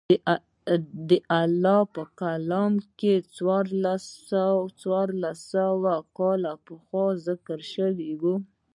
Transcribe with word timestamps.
د 1.09 1.11
الله 1.41 1.79
په 1.95 2.03
کلام 2.19 2.73
کښې 2.99 3.15
څوارلس 4.79 5.39
سوه 5.53 5.95
کاله 6.17 6.53
پخوا 6.65 7.05
ذکر 7.27 7.59
سوي 7.75 8.11
وو. 8.21 8.35